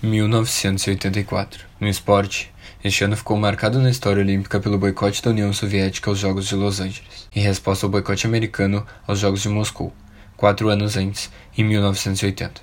1984. 0.00 1.64
No 1.80 1.88
esporte, 1.88 2.52
este 2.84 3.02
ano 3.02 3.16
ficou 3.16 3.36
marcado 3.36 3.80
na 3.80 3.90
história 3.90 4.22
olímpica 4.22 4.60
pelo 4.60 4.78
boicote 4.78 5.20
da 5.20 5.30
União 5.30 5.52
Soviética 5.52 6.08
aos 6.08 6.20
Jogos 6.20 6.46
de 6.46 6.54
Los 6.54 6.78
Angeles, 6.78 7.28
em 7.34 7.40
resposta 7.40 7.84
ao 7.84 7.90
boicote 7.90 8.24
americano 8.24 8.86
aos 9.08 9.18
Jogos 9.18 9.42
de 9.42 9.48
Moscou, 9.48 9.92
quatro 10.36 10.68
anos 10.68 10.96
antes, 10.96 11.28
em 11.56 11.64
1980. 11.64 12.60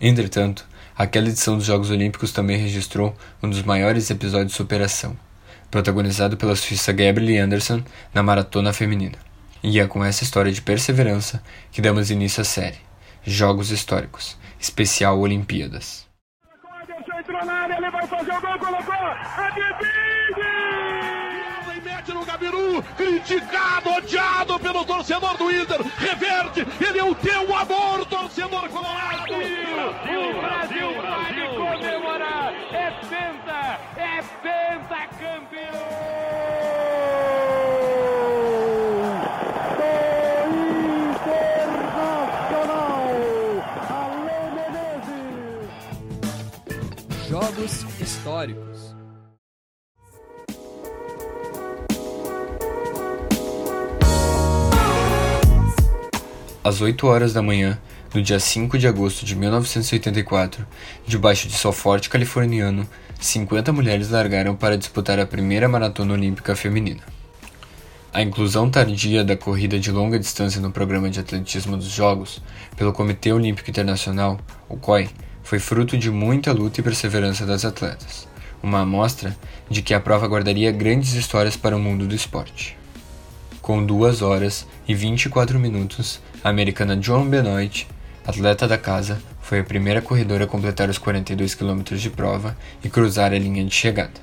Entretanto, 0.00 0.66
aquela 0.96 1.28
edição 1.28 1.56
dos 1.56 1.66
Jogos 1.66 1.90
Olímpicos 1.90 2.32
também 2.32 2.56
registrou 2.56 3.14
um 3.40 3.48
dos 3.48 3.62
maiores 3.62 4.10
episódios 4.10 4.50
de 4.50 4.56
superação, 4.56 5.16
protagonizado 5.70 6.36
pela 6.36 6.56
suíça 6.56 6.92
Gabrielle 6.92 7.38
Anderson 7.38 7.80
na 8.12 8.24
maratona 8.24 8.72
feminina. 8.72 9.18
E 9.62 9.78
é 9.78 9.86
com 9.86 10.04
essa 10.04 10.24
história 10.24 10.50
de 10.50 10.62
perseverança 10.62 11.40
que 11.70 11.80
damos 11.80 12.10
início 12.10 12.40
à 12.40 12.44
série 12.44 12.78
Jogos 13.24 13.70
Históricos, 13.70 14.36
especial 14.58 15.20
Olimpíadas 15.20 16.05
colocou, 18.66 18.94
a 18.94 19.52
E 21.76 21.80
mete 21.80 22.12
no 22.12 22.24
Gabiru, 22.24 22.82
criticado, 22.96 23.90
odiado 23.90 24.58
pelo 24.58 24.84
torcedor 24.84 25.36
do 25.36 25.50
Inter, 25.50 25.80
reverte, 25.98 26.66
ele 26.84 26.98
é 26.98 27.04
o 27.04 27.14
teu 27.14 27.54
amor, 27.54 28.04
torcedor 28.06 28.68
colorado. 28.68 29.55
Jogos 47.66 48.00
históricos. 48.00 48.94
Às 56.62 56.80
8 56.80 57.06
horas 57.06 57.32
da 57.32 57.42
manhã, 57.42 57.78
no 58.14 58.22
dia 58.22 58.38
5 58.38 58.78
de 58.78 58.86
agosto 58.86 59.24
de 59.24 59.34
1984, 59.34 60.64
debaixo 61.06 61.48
de 61.48 61.54
sol 61.54 61.72
forte 61.72 62.08
californiano, 62.08 62.88
50 63.20 63.72
mulheres 63.72 64.10
largaram 64.10 64.54
para 64.54 64.78
disputar 64.78 65.18
a 65.18 65.26
primeira 65.26 65.68
maratona 65.68 66.14
olímpica 66.14 66.54
feminina. 66.54 67.02
A 68.12 68.22
inclusão 68.22 68.70
tardia 68.70 69.24
da 69.24 69.36
corrida 69.36 69.78
de 69.78 69.90
longa 69.90 70.18
distância 70.18 70.60
no 70.60 70.70
programa 70.70 71.10
de 71.10 71.18
atletismo 71.18 71.76
dos 71.76 71.90
Jogos 71.90 72.40
pelo 72.76 72.92
Comitê 72.92 73.32
Olímpico 73.32 73.68
Internacional, 73.68 74.38
o 74.68 74.76
COI, 74.76 75.10
foi 75.46 75.60
fruto 75.60 75.96
de 75.96 76.10
muita 76.10 76.52
luta 76.52 76.80
e 76.80 76.82
perseverança 76.82 77.46
das 77.46 77.64
atletas, 77.64 78.26
uma 78.60 78.80
amostra 78.80 79.36
de 79.70 79.80
que 79.80 79.94
a 79.94 80.00
prova 80.00 80.26
guardaria 80.26 80.72
grandes 80.72 81.12
histórias 81.12 81.56
para 81.56 81.76
o 81.76 81.78
mundo 81.78 82.04
do 82.04 82.16
esporte. 82.16 82.76
Com 83.62 83.86
2 83.86 84.22
horas 84.22 84.66
e 84.88 84.92
24 84.92 85.56
minutos, 85.56 86.20
a 86.42 86.48
americana 86.48 87.00
Joan 87.00 87.28
Benoit, 87.28 87.86
atleta 88.26 88.66
da 88.66 88.76
casa, 88.76 89.22
foi 89.40 89.60
a 89.60 89.64
primeira 89.64 90.02
corredora 90.02 90.46
a 90.46 90.48
completar 90.48 90.90
os 90.90 90.98
42 90.98 91.54
km 91.54 91.94
de 91.94 92.10
prova 92.10 92.58
e 92.82 92.88
cruzar 92.88 93.32
a 93.32 93.38
linha 93.38 93.64
de 93.64 93.72
chegada. 93.72 94.20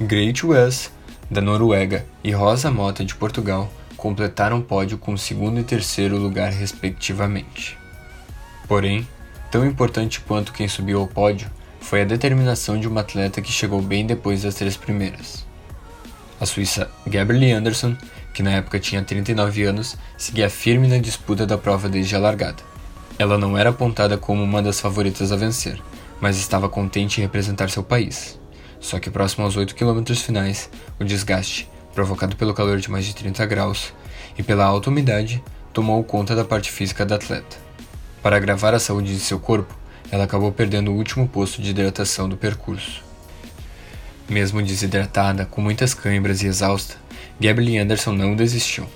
Great 0.00 0.46
West, 0.46 0.92
da 1.30 1.42
Noruega, 1.42 2.06
e 2.24 2.30
Rosa 2.30 2.70
Mota, 2.70 3.04
de 3.04 3.14
Portugal, 3.14 3.70
completaram 3.98 4.60
o 4.60 4.62
pódio 4.62 4.96
com 4.96 5.14
segundo 5.14 5.60
e 5.60 5.62
terceiro 5.62 6.16
lugar, 6.16 6.52
respectivamente. 6.52 7.76
Porém, 8.66 9.06
Tão 9.52 9.66
importante 9.66 10.22
quanto 10.22 10.50
quem 10.50 10.66
subiu 10.66 10.98
ao 10.98 11.06
pódio 11.06 11.50
foi 11.78 12.00
a 12.00 12.06
determinação 12.06 12.80
de 12.80 12.88
uma 12.88 13.02
atleta 13.02 13.42
que 13.42 13.52
chegou 13.52 13.82
bem 13.82 14.06
depois 14.06 14.44
das 14.44 14.54
três 14.54 14.78
primeiras. 14.78 15.46
A 16.40 16.46
suíça 16.46 16.90
Gabrielle 17.06 17.52
Anderson, 17.52 17.94
que 18.32 18.42
na 18.42 18.52
época 18.52 18.80
tinha 18.80 19.02
39 19.02 19.64
anos, 19.64 19.98
seguia 20.16 20.48
firme 20.48 20.88
na 20.88 20.96
disputa 20.96 21.44
da 21.44 21.58
prova 21.58 21.86
desde 21.86 22.16
a 22.16 22.18
largada. 22.18 22.62
Ela 23.18 23.36
não 23.36 23.58
era 23.58 23.68
apontada 23.68 24.16
como 24.16 24.42
uma 24.42 24.62
das 24.62 24.80
favoritas 24.80 25.30
a 25.30 25.36
vencer, 25.36 25.78
mas 26.18 26.38
estava 26.38 26.66
contente 26.66 27.18
em 27.18 27.22
representar 27.22 27.68
seu 27.68 27.82
país. 27.82 28.40
Só 28.80 28.98
que 28.98 29.10
próximo 29.10 29.44
aos 29.44 29.54
8 29.54 29.74
km 29.74 30.14
finais, 30.14 30.70
o 30.98 31.04
desgaste, 31.04 31.68
provocado 31.94 32.36
pelo 32.36 32.54
calor 32.54 32.80
de 32.80 32.90
mais 32.90 33.04
de 33.04 33.14
30 33.14 33.44
graus 33.44 33.92
e 34.38 34.42
pela 34.42 34.64
alta 34.64 34.88
umidade, 34.88 35.44
tomou 35.74 36.02
conta 36.02 36.34
da 36.34 36.42
parte 36.42 36.72
física 36.72 37.04
da 37.04 37.16
atleta. 37.16 37.71
Para 38.22 38.36
agravar 38.36 38.72
a 38.72 38.78
saúde 38.78 39.12
de 39.12 39.18
seu 39.18 39.40
corpo, 39.40 39.74
ela 40.08 40.24
acabou 40.24 40.52
perdendo 40.52 40.92
o 40.92 40.94
último 40.94 41.26
posto 41.26 41.60
de 41.60 41.70
hidratação 41.70 42.28
do 42.28 42.36
percurso. 42.36 43.02
Mesmo 44.28 44.62
desidratada, 44.62 45.44
com 45.44 45.60
muitas 45.60 45.92
câimbras 45.92 46.40
e 46.40 46.46
exausta, 46.46 46.94
Gabrielle 47.40 47.78
Anderson 47.78 48.12
não 48.12 48.36
desistiu. 48.36 48.86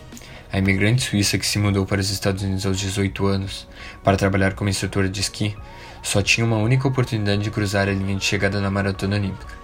A 0.52 0.58
imigrante 0.58 1.02
suíça 1.02 1.36
que 1.38 1.46
se 1.46 1.58
mudou 1.58 1.84
para 1.84 2.00
os 2.00 2.08
Estados 2.08 2.44
Unidos 2.44 2.64
aos 2.64 2.78
18 2.78 3.26
anos 3.26 3.66
para 4.04 4.16
trabalhar 4.16 4.54
como 4.54 4.70
instrutora 4.70 5.08
de 5.08 5.20
esqui 5.20 5.56
só 6.04 6.22
tinha 6.22 6.46
uma 6.46 6.58
única 6.58 6.86
oportunidade 6.86 7.42
de 7.42 7.50
cruzar 7.50 7.88
a 7.88 7.92
linha 7.92 8.14
de 8.14 8.24
chegada 8.24 8.60
na 8.60 8.70
maratona 8.70 9.16
olímpica, 9.16 9.54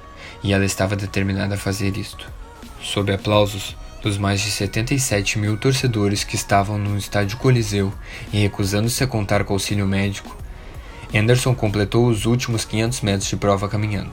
e 0.42 0.52
ela 0.52 0.64
estava 0.64 0.96
determinada 0.96 1.54
a 1.54 1.58
fazer 1.58 1.96
isto. 1.96 2.26
Sob 2.82 3.12
aplausos, 3.12 3.76
dos 4.02 4.18
mais 4.18 4.40
de 4.40 4.50
77 4.50 5.38
mil 5.38 5.56
torcedores 5.56 6.24
que 6.24 6.34
estavam 6.34 6.76
no 6.76 6.98
estádio 6.98 7.38
Coliseu 7.38 7.92
e 8.32 8.38
recusando-se 8.38 9.02
a 9.04 9.06
contar 9.06 9.44
com 9.44 9.52
auxílio 9.52 9.86
médico, 9.86 10.36
Anderson 11.14 11.54
completou 11.54 12.08
os 12.08 12.26
últimos 12.26 12.64
500 12.64 13.00
metros 13.02 13.28
de 13.28 13.36
prova 13.36 13.68
caminhando. 13.68 14.12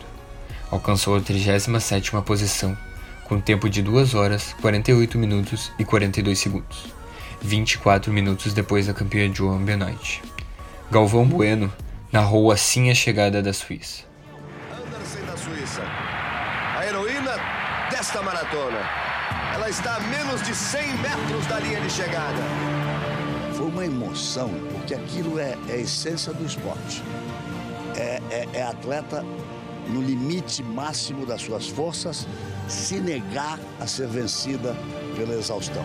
Alcançou 0.69 1.15
a 1.15 1.21
37ª 1.21 2.21
posição, 2.21 2.77
com 3.23 3.41
tempo 3.41 3.67
de 3.67 3.81
2 3.81 4.13
horas, 4.13 4.53
48 4.61 5.17
minutos 5.17 5.71
e 5.79 5.83
42 5.83 6.37
segundos, 6.37 6.85
24 7.41 8.13
minutos 8.13 8.53
depois 8.53 8.85
da 8.85 8.93
campeã 8.93 9.33
Joan 9.33 9.63
Benoit. 9.63 10.21
Galvão 10.91 11.25
Bueno 11.25 11.73
narrou 12.11 12.51
assim 12.51 12.91
a 12.91 12.95
chegada 12.95 13.41
da 13.41 13.53
Suíça. 13.53 14.03
Anderson 14.71 15.25
da 15.25 15.37
Suíça, 15.37 15.81
a 16.77 16.85
heroína 16.85 17.35
desta 17.89 18.21
maratona. 18.21 19.08
Ela 19.53 19.69
está 19.69 19.95
a 19.95 19.99
menos 19.99 20.41
de 20.43 20.55
100 20.55 20.97
metros 20.97 21.45
da 21.47 21.59
linha 21.59 21.81
de 21.81 21.89
chegada. 21.89 22.41
Foi 23.55 23.67
uma 23.67 23.85
emoção, 23.85 24.49
porque 24.71 24.93
aquilo 24.93 25.37
é, 25.39 25.57
é 25.67 25.73
a 25.73 25.77
essência 25.77 26.33
do 26.33 26.45
esporte. 26.45 27.03
É, 27.95 28.21
é, 28.31 28.47
é 28.53 28.63
atleta 28.63 29.25
no 29.87 30.01
limite 30.01 30.63
máximo 30.63 31.25
das 31.25 31.41
suas 31.41 31.67
forças, 31.67 32.27
se 32.67 32.99
negar 32.99 33.59
a 33.79 33.87
ser 33.87 34.07
vencida 34.07 34.75
pela 35.15 35.33
exaustão. 35.33 35.83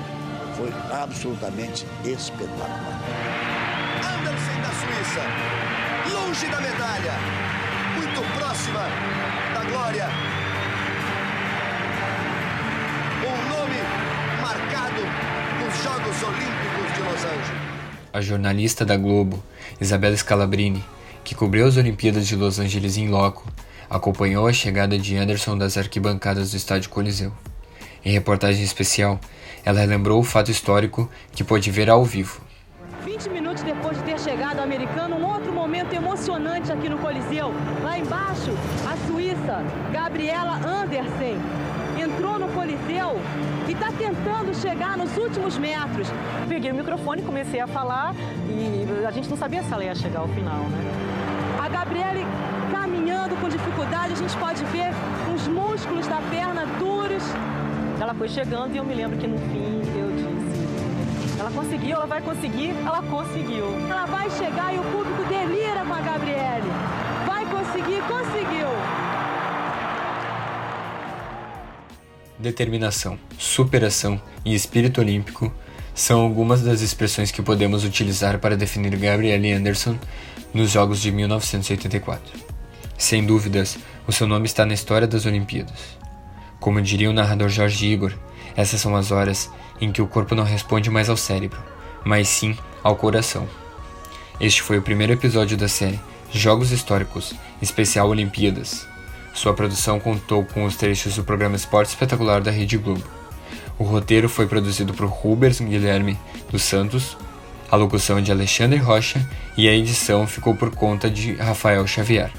Foi 0.56 0.72
absolutamente 0.92 1.86
espetacular. 2.04 3.00
Anderson 3.98 4.60
da 4.62 4.70
Suíça, 4.80 6.14
longe 6.14 6.46
da 6.46 6.60
medalha, 6.60 7.14
muito 7.96 8.38
próxima 8.38 8.80
da 9.54 9.64
glória 9.64 10.43
A 18.14 18.20
jornalista 18.20 18.84
da 18.84 18.96
Globo, 18.96 19.42
Isabela 19.80 20.16
Scalabrini, 20.16 20.84
que 21.24 21.34
cobriu 21.34 21.66
as 21.66 21.76
Olimpíadas 21.76 22.28
de 22.28 22.36
Los 22.36 22.60
Angeles 22.60 22.96
em 22.96 23.08
loco, 23.08 23.44
acompanhou 23.90 24.46
a 24.46 24.52
chegada 24.52 24.96
de 24.96 25.16
Anderson 25.16 25.58
das 25.58 25.76
arquibancadas 25.76 26.52
do 26.52 26.56
estádio 26.56 26.90
Coliseu. 26.90 27.32
Em 28.04 28.12
reportagem 28.12 28.62
especial, 28.62 29.18
ela 29.64 29.80
relembrou 29.80 30.20
o 30.20 30.22
fato 30.22 30.48
histórico 30.48 31.10
que 31.32 31.42
pôde 31.42 31.72
ver 31.72 31.90
ao 31.90 32.04
vivo. 32.04 32.40
20 33.04 33.30
minutos 33.30 33.64
depois 33.64 33.98
de 33.98 34.04
ter 34.04 34.20
chegado 34.20 34.58
o 34.58 34.62
americano, 34.62 35.16
um 35.16 35.26
outro 35.26 35.52
momento 35.52 35.92
emocionante 35.92 36.70
aqui 36.70 36.88
no 36.88 36.98
Coliseu. 36.98 37.52
Lá 37.82 37.98
embaixo, 37.98 38.52
a 38.86 39.08
suíça 39.08 39.64
Gabriela 39.92 40.54
Andersen 40.64 41.36
entrou 42.00 42.38
no 42.38 42.48
Coliseu 42.48 43.20
e 43.68 43.72
está 43.72 43.90
tentando 43.92 44.54
chegar 44.54 44.96
nos 44.96 45.16
últimos 45.16 45.58
metros. 45.58 46.08
Peguei 46.48 46.70
o 46.70 46.74
microfone, 46.74 47.22
comecei 47.22 47.60
a 47.60 47.66
falar 47.66 48.14
e 48.48 49.06
a 49.06 49.10
gente 49.10 49.28
não 49.28 49.36
sabia 49.36 49.62
se 49.62 49.72
ela 49.72 49.84
ia 49.84 49.94
chegar 49.94 50.20
ao 50.20 50.28
final, 50.28 50.60
né? 50.64 50.78
A 51.62 51.68
Gabriele 51.68 52.24
caminhando 52.70 53.36
com 53.40 53.48
dificuldade, 53.48 54.12
a 54.12 54.16
gente 54.16 54.36
pode 54.36 54.64
ver 54.66 54.90
os 55.34 55.48
músculos 55.48 56.06
da 56.06 56.20
perna 56.30 56.66
duros. 56.78 57.22
Ela 58.00 58.14
foi 58.14 58.28
chegando 58.28 58.74
e 58.74 58.78
eu 58.78 58.84
me 58.84 58.94
lembro 58.94 59.16
que 59.18 59.26
no 59.26 59.38
fim 59.38 59.80
eu 59.96 60.10
disse: 60.10 60.64
ela 61.38 61.50
conseguiu, 61.50 61.96
ela 61.96 62.06
vai 62.06 62.20
conseguir, 62.20 62.74
ela 62.86 63.02
conseguiu. 63.02 63.64
Ela 63.88 64.06
vai 64.06 64.30
chegar 64.30 64.74
e 64.74 64.78
o 64.78 64.84
público 64.84 65.23
determinação, 72.44 73.18
superação 73.38 74.20
e 74.44 74.54
espírito 74.54 75.00
olímpico 75.00 75.52
são 75.94 76.20
algumas 76.20 76.60
das 76.60 76.80
expressões 76.80 77.30
que 77.30 77.42
podemos 77.42 77.84
utilizar 77.84 78.38
para 78.38 78.56
definir 78.56 78.96
Gabrielle 78.96 79.52
Anderson 79.52 79.98
nos 80.52 80.70
Jogos 80.70 81.00
de 81.00 81.10
1984. 81.10 82.38
Sem 82.98 83.24
dúvidas, 83.24 83.78
o 84.06 84.12
seu 84.12 84.26
nome 84.26 84.46
está 84.46 84.66
na 84.66 84.74
história 84.74 85.06
das 85.06 85.26
Olimpíadas. 85.26 85.98
Como 86.60 86.80
diria 86.82 87.10
o 87.10 87.12
narrador 87.12 87.48
Jorge 87.48 87.86
Igor, 87.86 88.12
essas 88.54 88.80
são 88.80 88.94
as 88.94 89.10
horas 89.10 89.50
em 89.80 89.90
que 89.90 90.02
o 90.02 90.06
corpo 90.06 90.34
não 90.34 90.44
responde 90.44 90.90
mais 90.90 91.08
ao 91.08 91.16
cérebro, 91.16 91.62
mas 92.04 92.28
sim 92.28 92.56
ao 92.82 92.96
coração. 92.96 93.48
Este 94.38 94.62
foi 94.62 94.78
o 94.78 94.82
primeiro 94.82 95.12
episódio 95.12 95.56
da 95.56 95.68
série 95.68 95.98
Jogos 96.30 96.70
Históricos, 96.70 97.34
especial 97.62 98.08
Olimpíadas. 98.08 98.93
Sua 99.34 99.52
produção 99.52 99.98
contou 99.98 100.44
com 100.44 100.64
os 100.64 100.76
trechos 100.76 101.16
do 101.16 101.24
programa 101.24 101.56
Esporte 101.56 101.88
Espetacular 101.88 102.40
da 102.40 102.50
Rede 102.50 102.78
Globo. 102.78 103.04
O 103.78 103.82
roteiro 103.82 104.28
foi 104.28 104.46
produzido 104.46 104.94
por 104.94 105.06
Rubens 105.06 105.60
Guilherme 105.60 106.16
dos 106.50 106.62
Santos, 106.62 107.16
a 107.70 107.76
locução 107.76 108.22
de 108.22 108.30
Alexandre 108.30 108.78
Rocha 108.78 109.28
e 109.56 109.68
a 109.68 109.72
edição 109.72 110.26
ficou 110.28 110.54
por 110.54 110.70
conta 110.70 111.10
de 111.10 111.34
Rafael 111.34 111.84
Xavier. 111.86 112.30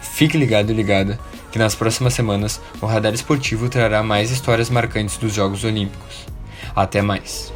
Fique 0.00 0.36
ligado 0.36 0.70
e 0.70 0.74
ligada 0.74 1.18
que 1.52 1.58
nas 1.58 1.76
próximas 1.76 2.14
semanas 2.14 2.60
o 2.80 2.86
Radar 2.86 3.14
Esportivo 3.14 3.68
trará 3.68 4.02
mais 4.02 4.32
histórias 4.32 4.68
marcantes 4.68 5.16
dos 5.16 5.32
Jogos 5.32 5.62
Olímpicos. 5.62 6.26
Até 6.74 7.00
mais! 7.00 7.52